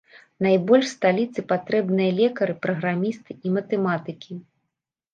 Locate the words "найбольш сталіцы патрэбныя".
0.45-2.11